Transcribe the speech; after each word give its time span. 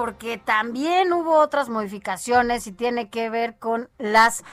Porque 0.00 0.38
también 0.38 1.12
hubo 1.12 1.36
otras 1.36 1.68
modificaciones 1.68 2.66
y 2.66 2.72
tiene 2.72 3.10
que 3.10 3.28
ver 3.28 3.58
con 3.58 3.90
las 3.98 4.44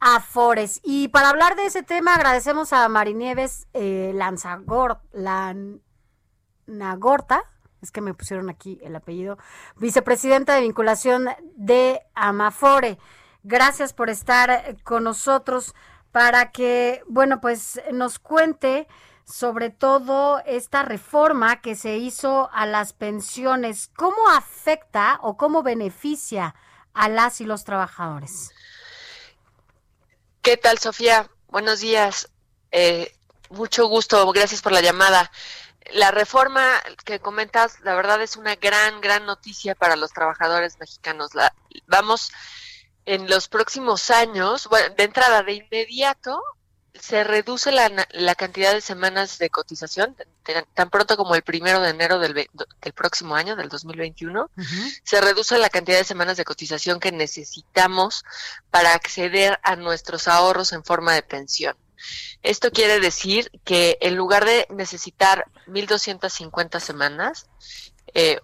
Afores. 0.00 0.80
Y 0.82 1.06
para 1.08 1.28
hablar 1.28 1.54
de 1.54 1.66
ese 1.66 1.84
tema 1.84 2.16
agradecemos 2.16 2.72
a 2.72 2.88
Marinieves 2.88 3.68
eh, 3.72 4.10
Lanzagor, 4.16 4.98
Lanagorta, 6.66 7.44
es 7.80 7.92
que 7.92 8.00
me 8.00 8.14
pusieron 8.14 8.50
aquí 8.50 8.80
el 8.82 8.96
apellido, 8.96 9.38
vicepresidenta 9.76 10.56
de 10.56 10.62
vinculación 10.62 11.28
de 11.54 12.00
Amafore. 12.16 12.98
Gracias 13.44 13.92
por 13.92 14.10
estar 14.10 14.76
con 14.82 15.04
nosotros 15.04 15.76
para 16.10 16.50
que, 16.50 17.04
bueno, 17.06 17.40
pues 17.40 17.80
nos 17.92 18.18
cuente 18.18 18.88
sobre 19.26 19.70
todo 19.70 20.40
esta 20.46 20.82
reforma 20.82 21.60
que 21.60 21.74
se 21.74 21.96
hizo 21.96 22.48
a 22.52 22.64
las 22.64 22.92
pensiones. 22.92 23.90
¿Cómo 23.96 24.28
afecta 24.30 25.18
o 25.22 25.36
cómo 25.36 25.62
beneficia 25.62 26.54
a 26.94 27.08
las 27.08 27.40
y 27.40 27.44
los 27.44 27.64
trabajadores? 27.64 28.52
¿Qué 30.42 30.56
tal, 30.56 30.78
Sofía? 30.78 31.28
Buenos 31.48 31.80
días. 31.80 32.30
Eh, 32.70 33.12
mucho 33.50 33.88
gusto, 33.88 34.30
gracias 34.32 34.62
por 34.62 34.72
la 34.72 34.80
llamada. 34.80 35.30
La 35.92 36.10
reforma 36.10 36.80
que 37.04 37.20
comentas, 37.20 37.80
la 37.80 37.94
verdad 37.94 38.22
es 38.22 38.36
una 38.36 38.54
gran, 38.56 39.00
gran 39.00 39.26
noticia 39.26 39.74
para 39.74 39.96
los 39.96 40.12
trabajadores 40.12 40.78
mexicanos. 40.78 41.34
La, 41.34 41.52
vamos 41.86 42.32
en 43.06 43.28
los 43.28 43.48
próximos 43.48 44.10
años, 44.10 44.68
bueno, 44.68 44.94
de 44.96 45.04
entrada, 45.04 45.42
de 45.42 45.54
inmediato, 45.54 46.42
se 47.00 47.24
reduce 47.24 47.72
la, 47.72 47.90
la, 48.10 48.34
cantidad 48.34 48.72
de 48.72 48.80
semanas 48.80 49.38
de 49.38 49.50
cotización, 49.50 50.16
tan 50.74 50.90
pronto 50.90 51.16
como 51.16 51.34
el 51.34 51.42
primero 51.42 51.80
de 51.80 51.90
enero 51.90 52.18
del, 52.18 52.34
del 52.34 52.92
próximo 52.94 53.34
año, 53.34 53.56
del 53.56 53.68
2021, 53.68 54.50
se 55.02 55.20
reduce 55.20 55.58
la 55.58 55.70
cantidad 55.70 55.98
de 55.98 56.04
semanas 56.04 56.36
de 56.36 56.44
cotización 56.44 57.00
que 57.00 57.12
necesitamos 57.12 58.24
para 58.70 58.94
acceder 58.94 59.58
a 59.62 59.76
nuestros 59.76 60.28
ahorros 60.28 60.72
en 60.72 60.84
forma 60.84 61.14
de 61.14 61.22
pensión. 61.22 61.76
Esto 62.42 62.70
quiere 62.70 63.00
decir 63.00 63.50
que 63.64 63.98
en 64.00 64.16
lugar 64.16 64.44
de 64.44 64.66
necesitar 64.70 65.46
1.250 65.66 66.80
semanas, 66.80 67.46
eh, 68.14 68.38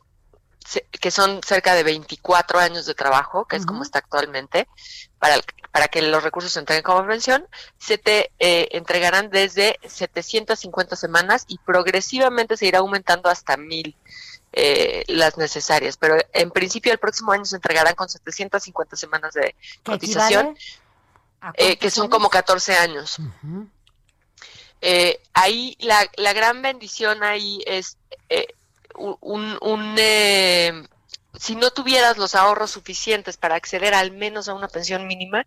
que 0.90 1.10
son 1.10 1.40
cerca 1.42 1.74
de 1.74 1.82
24 1.82 2.58
años 2.58 2.86
de 2.86 2.94
trabajo, 2.94 3.44
que 3.46 3.56
es 3.56 3.66
como 3.66 3.82
está 3.82 3.98
actualmente, 3.98 4.68
para, 5.18 5.36
para 5.70 5.88
que 5.88 6.02
los 6.02 6.22
recursos 6.22 6.52
se 6.52 6.60
entreguen 6.60 6.82
como 6.82 7.06
pensión, 7.06 7.46
se 7.78 7.98
te 7.98 8.30
eh, 8.38 8.68
entregarán 8.72 9.30
desde 9.30 9.78
750 9.86 10.96
semanas 10.96 11.44
y 11.48 11.58
progresivamente 11.58 12.56
se 12.56 12.66
irá 12.66 12.80
aumentando 12.80 13.30
hasta 13.30 13.56
1000 13.56 13.96
eh, 14.52 15.04
las 15.08 15.38
necesarias. 15.38 15.96
Pero 15.96 16.16
en 16.32 16.50
principio 16.50 16.92
el 16.92 16.98
próximo 16.98 17.32
año 17.32 17.44
se 17.44 17.56
entregarán 17.56 17.94
con 17.94 18.08
750 18.08 18.96
semanas 18.96 19.34
de 19.34 19.54
cotización, 19.82 20.56
eh, 21.54 21.76
que 21.76 21.90
son 21.90 22.08
como 22.08 22.28
14 22.28 22.74
años. 22.74 23.16
ahí 25.32 25.76
la, 25.80 26.06
la 26.16 26.32
gran 26.32 26.60
bendición 26.60 27.22
ahí 27.22 27.62
es 27.66 27.96
un, 28.96 29.58
un 29.60 29.94
eh, 29.98 30.86
si 31.38 31.56
no 31.56 31.70
tuvieras 31.70 32.18
los 32.18 32.34
ahorros 32.34 32.70
suficientes 32.70 33.36
para 33.36 33.54
acceder 33.54 33.94
al 33.94 34.12
menos 34.12 34.48
a 34.48 34.54
una 34.54 34.68
pensión 34.68 35.06
mínima, 35.06 35.46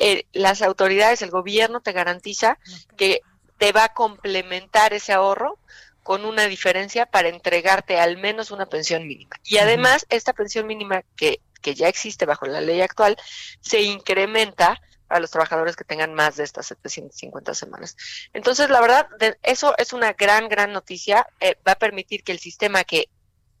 eh, 0.00 0.26
las 0.32 0.62
autoridades, 0.62 1.22
el 1.22 1.30
gobierno 1.30 1.80
te 1.80 1.92
garantiza 1.92 2.58
que 2.96 3.22
te 3.58 3.72
va 3.72 3.84
a 3.84 3.94
complementar 3.94 4.92
ese 4.92 5.12
ahorro 5.12 5.58
con 6.02 6.24
una 6.24 6.46
diferencia 6.46 7.06
para 7.06 7.28
entregarte 7.28 8.00
al 8.00 8.16
menos 8.16 8.50
una 8.50 8.66
pensión 8.66 9.06
mínima. 9.06 9.36
Y 9.44 9.58
además, 9.58 10.04
esta 10.08 10.32
pensión 10.32 10.66
mínima 10.66 11.02
que, 11.16 11.40
que 11.60 11.74
ya 11.74 11.86
existe 11.86 12.26
bajo 12.26 12.46
la 12.46 12.60
ley 12.60 12.80
actual 12.80 13.16
se 13.60 13.82
incrementa 13.82 14.80
a 15.12 15.20
los 15.20 15.30
trabajadores 15.30 15.76
que 15.76 15.84
tengan 15.84 16.14
más 16.14 16.36
de 16.36 16.44
estas 16.44 16.66
750 16.66 17.54
semanas. 17.54 17.96
Entonces, 18.32 18.70
la 18.70 18.80
verdad, 18.80 19.08
eso 19.42 19.74
es 19.78 19.92
una 19.92 20.12
gran, 20.14 20.48
gran 20.48 20.72
noticia. 20.72 21.26
Eh, 21.40 21.56
va 21.66 21.72
a 21.72 21.78
permitir 21.78 22.24
que 22.24 22.32
el 22.32 22.38
sistema 22.38 22.84
que 22.84 23.08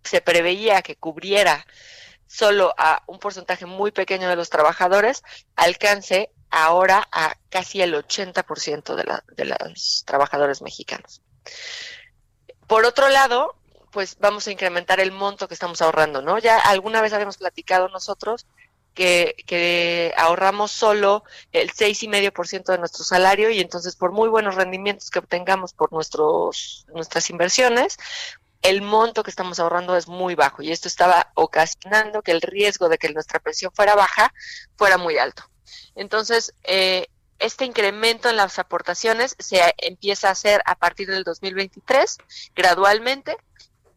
se 0.02 0.20
preveía 0.20 0.82
que 0.82 0.96
cubriera 0.96 1.66
solo 2.26 2.74
a 2.78 3.02
un 3.06 3.18
porcentaje 3.18 3.66
muy 3.66 3.90
pequeño 3.90 4.28
de 4.28 4.36
los 4.36 4.48
trabajadores, 4.48 5.22
alcance 5.54 6.30
ahora 6.50 7.06
a 7.12 7.36
casi 7.50 7.82
el 7.82 7.94
80% 7.94 8.94
de, 8.94 9.04
la, 9.04 9.22
de 9.36 9.44
los 9.44 10.04
trabajadores 10.06 10.62
mexicanos. 10.62 11.20
Por 12.66 12.86
otro 12.86 13.10
lado, 13.10 13.56
pues 13.90 14.16
vamos 14.18 14.46
a 14.46 14.50
incrementar 14.50 14.98
el 14.98 15.12
monto 15.12 15.46
que 15.46 15.54
estamos 15.54 15.82
ahorrando, 15.82 16.22
¿no? 16.22 16.38
Ya 16.38 16.58
alguna 16.58 17.02
vez 17.02 17.12
habíamos 17.12 17.36
platicado 17.36 17.88
nosotros 17.88 18.46
que, 18.94 19.34
que 19.46 20.12
ahorramos 20.16 20.70
solo 20.70 21.24
el 21.52 21.70
seis 21.70 22.02
y 22.02 22.08
medio 22.08 22.32
por 22.32 22.48
ciento 22.48 22.72
de 22.72 22.78
nuestro 22.78 23.04
salario 23.04 23.50
y 23.50 23.60
entonces 23.60 23.96
por 23.96 24.12
muy 24.12 24.28
buenos 24.28 24.54
rendimientos 24.54 25.10
que 25.10 25.18
obtengamos 25.18 25.72
por 25.72 25.92
nuestros 25.92 26.86
nuestras 26.92 27.30
inversiones 27.30 27.98
el 28.62 28.80
monto 28.80 29.22
que 29.24 29.30
estamos 29.30 29.58
ahorrando 29.58 29.96
es 29.96 30.08
muy 30.08 30.34
bajo 30.34 30.62
y 30.62 30.70
esto 30.70 30.88
estaba 30.88 31.32
ocasionando 31.34 32.22
que 32.22 32.30
el 32.30 32.40
riesgo 32.40 32.88
de 32.88 32.96
que 32.96 33.08
nuestra 33.10 33.40
pensión 33.40 33.72
fuera 33.74 33.96
baja 33.96 34.32
fuera 34.76 34.98
muy 34.98 35.18
alto. 35.18 35.42
Entonces, 35.96 36.54
eh, 36.62 37.08
este 37.40 37.64
incremento 37.64 38.30
en 38.30 38.36
las 38.36 38.58
aportaciones 38.60 39.34
se 39.38 39.60
empieza 39.78 40.28
a 40.28 40.32
hacer 40.32 40.62
a 40.64 40.76
partir 40.76 41.08
del 41.08 41.24
2023 41.24 42.18
gradualmente 42.54 43.36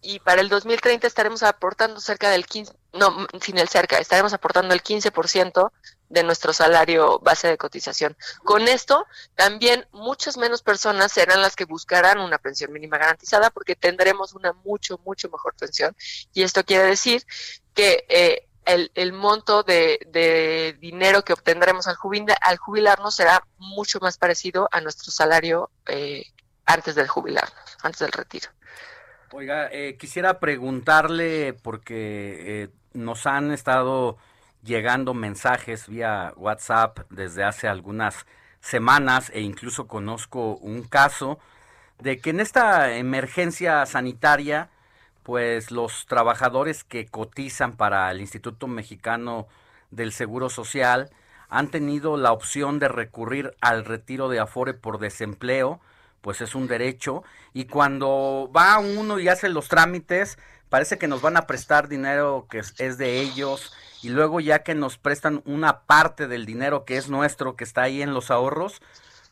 y 0.02 0.20
para 0.20 0.42
el 0.42 0.50
2030 0.50 1.06
estaremos 1.06 1.44
aportando 1.44 2.00
cerca 2.00 2.30
del 2.30 2.48
15, 2.48 2.74
no, 2.96 3.28
sin 3.42 3.58
el 3.58 3.70
cerca, 3.70 3.98
estaremos 3.98 4.34
aportando 4.34 4.74
el 4.74 4.84
15% 4.84 5.72
de 6.10 6.24
nuestro 6.24 6.54
salario 6.54 7.20
base 7.20 7.48
de 7.48 7.58
cotización. 7.58 8.16
Con 8.44 8.68
esto, 8.68 9.06
también 9.36 9.88
muchas 9.92 10.38
menos 10.38 10.62
personas 10.62 11.12
serán 11.12 11.42
las 11.42 11.56
que 11.56 11.66
buscarán 11.66 12.20
una 12.20 12.38
pensión 12.38 12.72
mínima 12.72 12.98
garantizada 12.98 13.50
porque 13.50 13.76
tendremos 13.76 14.34
una 14.34 14.54
mucho, 14.54 15.00
mucho 15.04 15.30
mejor 15.30 15.56
pensión. 15.56 15.96
Y 16.34 16.44
esto 16.44 16.64
quiere 16.64 16.86
decir 16.86 17.26
que 17.74 18.06
eh, 18.08 18.48
el, 18.66 19.14
monto 19.14 19.64
de, 19.64 20.76
dinero 20.80 21.24
que 21.24 21.34
obtendremos 21.34 21.88
al, 21.88 21.98
al 22.42 22.58
jubilarnos 22.58 23.16
será 23.16 23.46
mucho 23.58 24.00
más 24.00 24.18
parecido 24.18 24.68
a 24.72 24.82
nuestro 24.82 25.12
salario 25.12 25.70
eh, 25.88 26.26
antes 26.66 26.96
del 26.96 27.08
jubilarnos, 27.08 27.78
antes 27.84 28.00
del 28.00 28.12
retiro. 28.12 28.50
Oiga, 29.32 29.70
eh, 29.72 29.98
quisiera 29.98 30.40
preguntarle, 30.40 31.54
porque 31.54 32.64
eh, 32.64 32.70
nos 32.94 33.26
han 33.26 33.52
estado 33.52 34.18
llegando 34.64 35.14
mensajes 35.14 35.88
vía 35.88 36.34
WhatsApp 36.38 37.00
desde 37.10 37.44
hace 37.44 37.68
algunas 37.68 38.26
semanas 38.60 39.32
e 39.34 39.42
incluso 39.42 39.88
conozco 39.88 40.56
un 40.58 40.84
caso 40.84 41.40
de 42.00 42.20
que 42.20 42.30
en 42.32 42.40
esta 42.40 42.98
emergencia 42.98 43.86
sanitaria, 43.86 44.70
pues 45.24 45.72
los 45.72 46.06
trabajadores 46.06 46.84
que 46.84 47.08
cotizan 47.08 47.78
para 47.78 48.12
el 48.12 48.22
Instituto 48.22 48.68
Mexicano 48.68 49.48
del 49.90 50.12
Seguro 50.12 50.50
Social 50.50 51.10
han 51.50 51.70
tenido 51.70 52.18
la 52.18 52.32
opción 52.32 52.80
de 52.80 52.90
recurrir 52.90 53.56
al 53.62 53.86
retiro 53.86 54.30
de 54.30 54.40
Afore 54.40 54.74
por 54.74 55.00
desempleo, 55.00 55.80
pues 56.26 56.42
es 56.42 56.56
un 56.56 56.68
derecho, 56.68 57.24
y 57.54 57.66
cuando 57.66 58.50
va 58.52 58.80
uno 58.80 59.20
y 59.20 59.28
hace 59.28 59.48
los 59.48 59.68
trámites, 59.68 60.40
parece 60.70 60.98
que 60.98 61.08
nos 61.08 61.22
van 61.22 61.38
a 61.38 61.46
prestar 61.46 61.88
dinero 61.88 62.48
que 62.50 62.58
es, 62.58 62.98
de 62.98 63.22
ellos, 63.22 63.72
y 64.02 64.10
luego 64.10 64.40
ya 64.40 64.64
que 64.64 64.74
nos 64.74 64.98
prestan 64.98 65.44
una 65.46 65.82
parte 65.82 66.28
del 66.28 66.48
dinero 66.48 66.84
que 66.84 66.98
es 66.98 67.10
nuestro, 67.10 67.56
que 67.56 67.64
está 67.64 67.84
ahí 67.84 68.02
en 68.02 68.16
los 68.16 68.32
ahorros, 68.32 68.82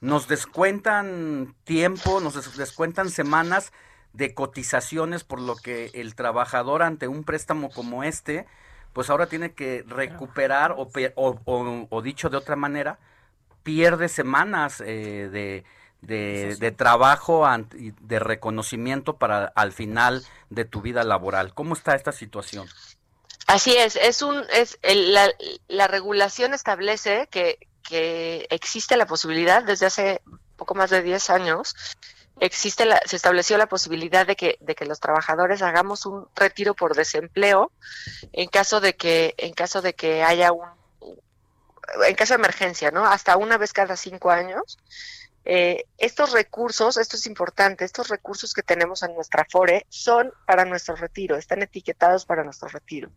nos 0.01 0.27
descuentan 0.27 1.55
tiempo, 1.63 2.19
nos 2.19 2.55
descuentan 2.55 3.09
semanas 3.09 3.73
de 4.13 4.35
cotizaciones, 4.35 5.23
por 5.23 5.41
lo 5.41 5.55
que 5.55 5.89
el 5.95 6.13
trabajador 6.13 6.83
ante 6.83 7.07
un 7.07 7.23
préstamo 7.23 7.71
como 7.71 8.03
este, 8.03 8.45
pues 8.93 9.09
ahora 9.09 9.25
tiene 9.25 9.53
que 9.53 9.83
recuperar 9.87 10.73
o, 10.73 10.91
o, 11.15 11.87
o 11.89 12.01
dicho 12.03 12.29
de 12.29 12.37
otra 12.37 12.55
manera, 12.55 12.99
pierde 13.63 14.09
semanas 14.09 14.79
eh, 14.85 15.29
de 15.31 15.63
de, 16.07 16.73
trabajo 16.75 17.45
y 17.77 17.91
de 18.01 18.19
reconocimiento 18.19 19.17
para 19.17 19.45
al 19.55 19.71
final 19.71 20.23
de 20.49 20.65
tu 20.65 20.81
vida 20.81 21.03
laboral. 21.03 21.53
¿Cómo 21.53 21.73
está 21.73 21.95
esta 21.95 22.11
situación? 22.11 22.67
Así 23.47 23.75
es, 23.75 23.95
es 23.97 24.21
un, 24.21 24.43
es 24.53 24.79
la, 24.83 25.29
la, 25.67 25.87
regulación 25.87 26.53
establece 26.53 27.27
que, 27.29 27.57
que 27.83 28.47
existe 28.49 28.95
la 28.95 29.05
posibilidad 29.05 29.63
desde 29.63 29.85
hace 29.85 30.21
poco 30.55 30.75
más 30.75 30.89
de 30.89 31.01
10 31.01 31.29
años 31.29 31.75
existe 32.39 32.85
la, 32.85 33.01
se 33.05 33.15
estableció 33.15 33.57
la 33.57 33.67
posibilidad 33.67 34.25
de 34.25 34.35
que, 34.35 34.57
de 34.59 34.75
que 34.75 34.85
los 34.85 34.99
trabajadores 34.99 35.61
hagamos 35.61 36.05
un 36.05 36.27
retiro 36.35 36.73
por 36.73 36.95
desempleo 36.95 37.71
en 38.31 38.49
caso 38.49 38.81
de 38.81 38.95
que, 38.95 39.33
en 39.37 39.53
caso 39.53 39.81
de 39.81 39.93
que 39.93 40.23
haya 40.23 40.51
un, 40.51 40.67
en 42.05 42.15
caso 42.15 42.33
de 42.33 42.39
emergencia, 42.39 42.91
¿no? 42.91 43.05
Hasta 43.05 43.37
una 43.37 43.57
vez 43.57 43.73
cada 43.73 43.95
cinco 43.95 44.31
años. 44.31 44.77
Eh, 45.45 45.85
estos 45.97 46.31
recursos, 46.31 46.97
esto 46.97 47.17
es 47.17 47.25
importante, 47.25 47.83
estos 47.83 48.07
recursos 48.07 48.53
que 48.53 48.63
tenemos 48.63 49.03
en 49.03 49.13
nuestra 49.13 49.45
FORE 49.49 49.85
son 49.89 50.31
para 50.45 50.65
nuestro 50.65 50.95
retiro, 50.95 51.35
están 51.35 51.61
etiquetados 51.61 52.25
para 52.25 52.43
nuestro 52.43 52.69
retiro. 52.69 53.11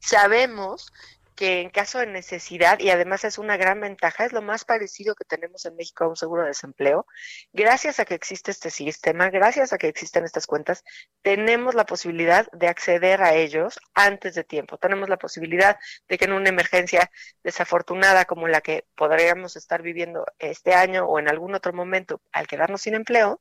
Sabemos 0.00 0.92
que 1.40 1.62
en 1.62 1.70
caso 1.70 2.00
de 2.00 2.06
necesidad, 2.06 2.80
y 2.80 2.90
además 2.90 3.24
es 3.24 3.38
una 3.38 3.56
gran 3.56 3.80
ventaja, 3.80 4.26
es 4.26 4.32
lo 4.34 4.42
más 4.42 4.66
parecido 4.66 5.14
que 5.14 5.24
tenemos 5.24 5.64
en 5.64 5.74
México 5.74 6.04
a 6.04 6.08
un 6.08 6.16
seguro 6.16 6.42
de 6.42 6.48
desempleo, 6.48 7.06
gracias 7.54 7.98
a 7.98 8.04
que 8.04 8.12
existe 8.12 8.50
este 8.50 8.68
sistema, 8.68 9.30
gracias 9.30 9.72
a 9.72 9.78
que 9.78 9.88
existen 9.88 10.24
estas 10.24 10.46
cuentas, 10.46 10.84
tenemos 11.22 11.74
la 11.74 11.86
posibilidad 11.86 12.46
de 12.52 12.68
acceder 12.68 13.22
a 13.22 13.34
ellos 13.34 13.80
antes 13.94 14.34
de 14.34 14.44
tiempo. 14.44 14.76
Tenemos 14.76 15.08
la 15.08 15.16
posibilidad 15.16 15.78
de 16.08 16.18
que 16.18 16.26
en 16.26 16.34
una 16.34 16.50
emergencia 16.50 17.10
desafortunada 17.42 18.26
como 18.26 18.46
la 18.46 18.60
que 18.60 18.84
podríamos 18.94 19.56
estar 19.56 19.80
viviendo 19.80 20.26
este 20.38 20.74
año 20.74 21.06
o 21.06 21.18
en 21.18 21.28
algún 21.30 21.54
otro 21.54 21.72
momento 21.72 22.20
al 22.32 22.48
quedarnos 22.48 22.82
sin 22.82 22.94
empleo, 22.94 23.40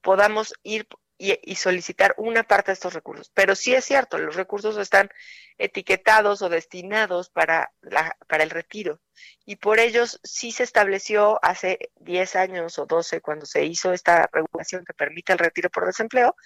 podamos 0.00 0.54
ir 0.62 0.88
y, 1.18 1.54
solicitar 1.56 2.14
una 2.18 2.42
parte 2.42 2.70
de 2.70 2.74
estos 2.74 2.94
recursos. 2.94 3.30
Pero 3.34 3.54
sí 3.54 3.74
es 3.74 3.84
cierto, 3.84 4.18
los 4.18 4.36
recursos 4.36 4.76
están 4.76 5.10
etiquetados 5.58 6.42
o 6.42 6.48
destinados 6.48 7.30
para, 7.30 7.72
la, 7.80 8.16
para 8.28 8.44
el 8.44 8.50
retiro. 8.50 9.00
Y 9.44 9.56
por 9.56 9.78
ellos 9.78 10.20
sí 10.22 10.52
se 10.52 10.62
estableció 10.62 11.38
hace 11.42 11.90
10 12.00 12.36
años 12.36 12.78
o 12.78 12.86
12, 12.86 13.20
cuando 13.20 13.46
se 13.46 13.64
hizo 13.64 13.92
esta 13.92 14.28
regulación 14.30 14.84
que 14.84 14.92
permite 14.92 15.32
el 15.32 15.38
retiro 15.38 15.70
por 15.70 15.86
desempleo, 15.86 16.36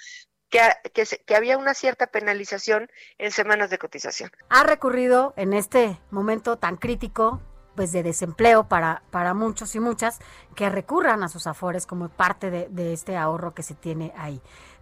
que, 0.48 0.60
que, 0.92 1.04
que, 1.04 1.36
había 1.36 1.58
una 1.58 1.74
cierta 1.74 2.08
penalización 2.08 2.90
en 3.18 3.30
semanas 3.30 3.70
de 3.70 3.78
cotización. 3.78 4.30
Ha 4.48 4.64
recurrido 4.64 5.32
en 5.36 5.52
este 5.52 6.00
momento 6.10 6.58
tan 6.58 6.76
crítico 6.76 7.40
pues 7.74 7.92
de 7.92 8.02
desempleo 8.02 8.64
para, 8.64 9.02
para 9.10 9.34
muchos 9.34 9.74
y 9.74 9.80
muchas 9.80 10.18
que 10.54 10.68
recurran 10.70 11.22
a 11.22 11.28
sus 11.28 11.46
afores 11.46 11.86
como 11.86 12.08
parte 12.08 12.50
de, 12.50 12.92
este 12.92 13.16
ahorro 13.16 13.54
que 13.54 13.62
se 13.62 13.74
tiene 13.74 14.12
ahí. 14.16 14.40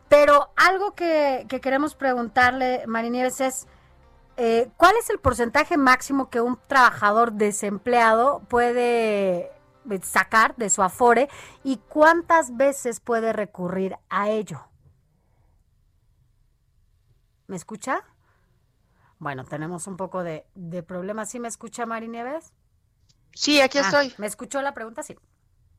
Pero 0.08 0.50
algo 0.56 0.94
que, 0.94 1.46
queremos 1.62 1.94
preguntarle, 1.94 2.84
Marinieves, 2.86 3.40
es 3.40 3.66
eh, 4.36 4.70
¿cuál 4.76 4.94
es 4.96 5.10
el 5.10 5.18
porcentaje 5.18 5.76
máximo 5.76 6.30
que 6.30 6.40
un 6.40 6.58
trabajador 6.66 7.32
desempleado 7.32 8.40
puede 8.48 9.40
eh, 9.40 10.00
sacar 10.02 10.56
de 10.56 10.70
su 10.70 10.82
afore 10.82 11.28
y 11.64 11.78
cuántas 11.88 12.56
veces 12.56 13.00
puede 13.00 13.32
recurrir 13.32 13.96
a 14.08 14.30
ello? 14.30 14.60
¿Me 17.48 17.56
escucha? 17.56 18.04
Bueno, 19.18 19.44
tenemos 19.44 19.86
un 19.86 19.96
poco 19.96 20.22
de, 20.22 20.46
de 20.54 20.82
problema. 20.82 21.26
¿Sí 21.26 21.40
me 21.40 21.48
escucha, 21.48 21.86
Marinieves? 21.86 22.52
Sí, 23.34 23.60
aquí 23.60 23.78
ah, 23.78 23.82
estoy. 23.82 24.14
¿Me 24.18 24.26
escuchó 24.26 24.60
la 24.62 24.74
pregunta? 24.74 25.02
Sí. 25.02 25.16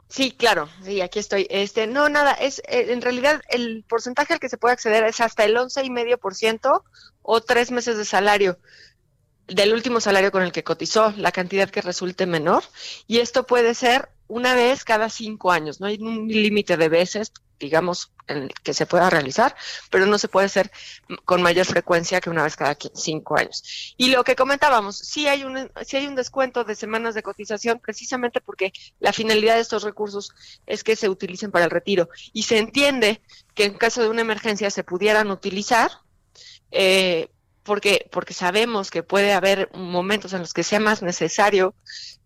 Sí, 0.09 0.31
claro, 0.31 0.67
sí, 0.83 1.01
aquí 1.01 1.19
estoy. 1.19 1.45
Este, 1.51 1.85
no, 1.85 2.09
nada, 2.09 2.33
es 2.33 2.59
eh, 2.67 2.91
en 2.91 3.01
realidad 3.01 3.41
el 3.49 3.85
porcentaje 3.87 4.33
al 4.33 4.39
que 4.39 4.49
se 4.49 4.57
puede 4.57 4.73
acceder 4.73 5.03
es 5.03 5.19
hasta 5.21 5.45
el 5.45 5.55
once 5.55 5.83
y 5.85 5.91
medio 5.91 6.17
por 6.17 6.33
ciento 6.33 6.83
o 7.21 7.41
tres 7.41 7.69
meses 7.69 7.95
de 7.95 8.05
salario 8.05 8.57
del 9.49 9.73
último 9.73 9.99
salario 9.99 10.31
con 10.31 10.43
el 10.43 10.51
que 10.51 10.63
cotizó, 10.63 11.13
la 11.17 11.31
cantidad 11.31 11.69
que 11.69 11.81
resulte 11.81 12.25
menor, 12.25 12.63
y 13.07 13.19
esto 13.19 13.45
puede 13.45 13.73
ser 13.73 14.09
una 14.27 14.53
vez 14.53 14.83
cada 14.83 15.09
cinco 15.09 15.51
años. 15.51 15.79
No 15.79 15.87
hay 15.87 15.97
un 15.99 16.27
límite 16.27 16.77
de 16.77 16.89
veces, 16.89 17.31
digamos, 17.59 18.11
en 18.29 18.49
que 18.63 18.73
se 18.73 18.85
pueda 18.85 19.09
realizar, 19.09 19.55
pero 19.89 20.05
no 20.05 20.17
se 20.17 20.27
puede 20.27 20.45
hacer 20.45 20.71
con 21.25 21.41
mayor 21.41 21.65
frecuencia 21.65 22.21
que 22.21 22.29
una 22.29 22.43
vez 22.43 22.55
cada 22.55 22.77
cinco 22.93 23.37
años. 23.37 23.95
Y 23.97 24.09
lo 24.09 24.23
que 24.23 24.35
comentábamos, 24.35 24.97
sí 24.97 25.27
hay 25.27 25.43
un, 25.43 25.69
sí 25.85 25.97
hay 25.97 26.07
un 26.07 26.15
descuento 26.15 26.63
de 26.63 26.75
semanas 26.75 27.15
de 27.15 27.23
cotización 27.23 27.79
precisamente 27.79 28.39
porque 28.39 28.71
la 28.99 29.11
finalidad 29.11 29.55
de 29.55 29.61
estos 29.61 29.83
recursos 29.83 30.33
es 30.65 30.83
que 30.83 30.95
se 30.95 31.09
utilicen 31.09 31.51
para 31.51 31.65
el 31.65 31.71
retiro. 31.71 32.09
Y 32.31 32.43
se 32.43 32.57
entiende 32.57 33.21
que 33.53 33.65
en 33.65 33.73
caso 33.73 34.01
de 34.01 34.09
una 34.09 34.21
emergencia 34.21 34.69
se 34.69 34.83
pudieran 34.83 35.31
utilizar, 35.31 35.91
eh, 36.71 37.29
porque, 37.63 38.07
porque 38.11 38.33
sabemos 38.33 38.89
que 38.89 39.03
puede 39.03 39.33
haber 39.33 39.69
momentos 39.73 40.33
en 40.33 40.39
los 40.39 40.53
que 40.53 40.63
sea 40.63 40.79
más 40.79 41.01
necesario 41.01 41.75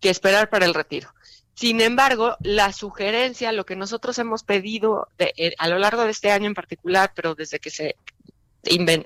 que 0.00 0.10
esperar 0.10 0.48
para 0.48 0.64
el 0.64 0.74
retiro. 0.74 1.12
Sin 1.54 1.80
embargo, 1.80 2.36
la 2.40 2.72
sugerencia, 2.72 3.52
lo 3.52 3.64
que 3.64 3.76
nosotros 3.76 4.18
hemos 4.18 4.42
pedido 4.42 5.08
eh, 5.18 5.54
a 5.58 5.68
lo 5.68 5.78
largo 5.78 6.04
de 6.04 6.10
este 6.10 6.30
año 6.30 6.46
en 6.46 6.54
particular, 6.54 7.12
pero 7.14 7.34
desde 7.34 7.60
que 7.60 7.70
se, 7.70 7.96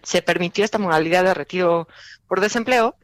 se 0.02 0.22
permitió 0.22 0.64
esta 0.64 0.78
modalidad 0.78 1.24
de 1.24 1.34
retiro 1.34 1.88
por 2.26 2.40
desempleo, 2.40 2.96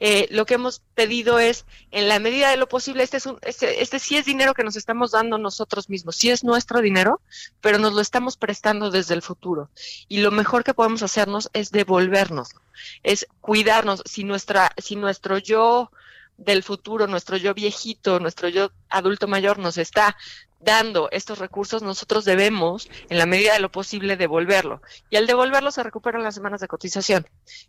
eh, 0.00 0.26
lo 0.30 0.44
que 0.44 0.54
hemos 0.54 0.82
pedido 0.94 1.38
es, 1.38 1.64
en 1.90 2.08
la 2.08 2.18
medida 2.18 2.50
de 2.50 2.56
lo 2.56 2.68
posible, 2.68 3.02
este, 3.02 3.18
es 3.18 3.26
un, 3.26 3.38
este, 3.42 3.82
este 3.82 3.98
sí 3.98 4.16
es 4.16 4.26
dinero 4.26 4.52
que 4.52 4.64
nos 4.64 4.76
estamos 4.76 5.12
dando 5.12 5.38
nosotros 5.38 5.88
mismos, 5.88 6.16
sí 6.16 6.30
es 6.30 6.44
nuestro 6.44 6.80
dinero, 6.80 7.20
pero 7.60 7.78
nos 7.78 7.94
lo 7.94 8.00
estamos 8.00 8.36
prestando 8.36 8.90
desde 8.90 9.14
el 9.14 9.22
futuro. 9.22 9.70
Y 10.08 10.18
lo 10.18 10.30
mejor 10.30 10.64
que 10.64 10.74
podemos 10.74 11.02
hacernos 11.02 11.48
es 11.52 11.70
devolvernos, 11.70 12.50
es 13.02 13.26
cuidarnos. 13.40 14.02
Si, 14.04 14.24
nuestra, 14.24 14.72
si 14.76 14.96
nuestro 14.96 15.38
yo 15.38 15.90
del 16.36 16.62
futuro, 16.62 17.06
nuestro 17.06 17.36
yo 17.36 17.54
viejito, 17.54 18.20
nuestro 18.20 18.48
yo 18.48 18.70
adulto 18.88 19.26
mayor 19.26 19.58
nos 19.58 19.78
está 19.78 20.16
dando 20.64 21.08
estos 21.12 21.38
recursos, 21.38 21.82
nosotros 21.82 22.24
debemos, 22.24 22.88
en 23.10 23.18
la 23.18 23.26
medida 23.26 23.52
de 23.52 23.60
lo 23.60 23.70
posible, 23.70 24.16
devolverlo. 24.16 24.80
Y 25.10 25.16
al 25.16 25.26
devolverlo 25.26 25.70
se 25.70 25.82
recuperan 25.82 26.22
las 26.22 26.34
semanas 26.34 26.60
de 26.60 26.68
cotización. 26.68 27.26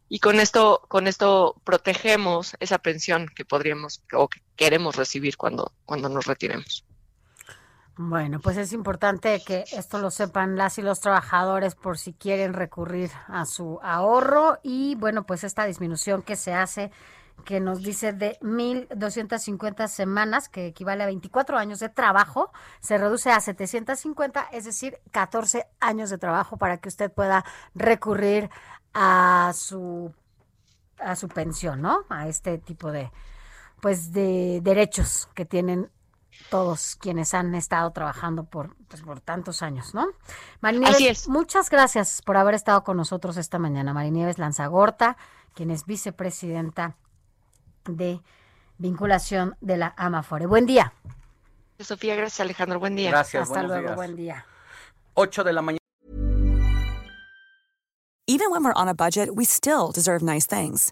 Y 0.08 0.20
con 0.20 0.40
esto, 0.40 0.82
con 0.88 1.08
esto 1.08 1.62
protegemos 1.64 2.56
esa 2.60 2.78
pensión 2.78 3.28
que 3.36 3.46
podríamos 3.46 4.02
o 4.14 4.30
que 4.30 4.42
queremos 4.56 4.96
recibir 4.96 5.36
cuando, 5.36 5.74
cuando 5.86 6.08
nos 6.08 6.26
retiremos. 6.26 6.85
Bueno, 7.98 8.42
pues 8.42 8.58
es 8.58 8.74
importante 8.74 9.42
que 9.46 9.64
esto 9.72 10.00
lo 10.00 10.12
sepan 10.12 10.58
las 10.58 10.78
y 10.78 10.82
los 10.82 11.00
trabajadores 11.00 11.76
por 11.76 11.98
si 11.98 12.12
quieren 12.12 12.54
recurrir 12.54 13.10
a 13.28 13.46
su 13.46 13.80
ahorro 13.82 14.60
y 14.64 14.96
bueno, 14.96 15.26
pues 15.26 15.46
esta 15.46 15.66
disminución 15.66 16.22
que 16.22 16.36
se 16.36 16.54
hace 16.54 16.92
que 17.46 17.62
nos 17.62 17.82
dice 17.82 18.12
de 18.12 18.38
1.250 18.42 19.88
semanas, 19.88 20.50
que 20.50 20.68
equivale 20.68 21.04
a 21.04 21.06
24 21.06 21.58
años 21.58 21.80
de 21.80 21.90
trabajo, 21.90 22.52
se 22.80 22.98
reduce 22.98 23.30
a 23.32 23.40
750, 23.40 24.48
es 24.52 24.66
decir, 24.66 25.00
14 25.12 25.66
años 25.80 26.10
de 26.10 26.18
trabajo 26.18 26.58
para 26.58 26.78
que 26.78 26.90
usted 26.90 27.12
pueda 27.12 27.46
recurrir 27.76 28.50
a 28.94 29.52
su 29.54 30.14
a 31.00 31.16
su 31.16 31.28
pensión, 31.28 31.82
¿no? 31.82 32.06
A 32.10 32.28
este 32.28 32.58
tipo 32.58 32.92
de 32.92 33.12
pues 33.82 34.12
de 34.12 34.62
derechos 34.64 35.30
que 35.36 35.46
tienen 35.46 35.92
todos 36.50 36.96
quienes 36.96 37.34
han 37.34 37.56
estado 37.56 37.92
trabajando 37.92 38.46
por, 38.46 38.76
pues, 38.88 39.02
por 39.02 39.20
tantos 39.20 39.62
años, 39.62 39.94
¿no? 39.94 40.08
Marinieves, 40.62 41.28
muchas 41.28 41.70
gracias 41.70 42.22
por 42.22 42.38
haber 42.38 42.56
estado 42.56 42.84
con 42.84 42.98
nosotros 42.98 43.38
esta 43.38 43.60
mañana. 43.60 43.94
Marinieves 43.94 44.38
Lanzagorta, 44.38 45.18
quien 45.54 45.72
es 45.72 45.86
vicepresidenta 45.86 46.96
de 47.86 48.22
vinculación 48.78 49.56
de 49.62 49.78
la 49.78 49.94
Amafore. 49.98 50.46
Buen 50.46 50.66
día. 50.66 50.94
Sofía, 51.80 52.16
gracias 52.16 52.40
Alejandro. 52.40 52.80
Buen 52.80 52.96
día. 52.96 53.10
Gracias. 53.10 53.50
Hasta 53.50 53.64
luego. 53.64 53.96
Buen 53.96 54.16
día. 54.16 54.46
8 55.16 55.44
de 55.44 55.54
la 55.54 55.62
mañana. 55.62 55.80
Even 58.28 58.50
when 58.50 58.64
we're 58.64 58.74
on 58.76 58.88
a 58.88 58.94
budget, 58.94 59.30
we 59.36 59.46
still 59.46 59.92
deserve 59.94 60.24
nice 60.24 60.48
things. 60.48 60.92